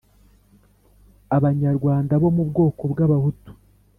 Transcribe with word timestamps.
abanyarwanda 1.35 2.13
bo 2.21 2.29
mu 2.35 2.43
bwoko 2.49 2.83
bw'abahutu. 2.91 3.51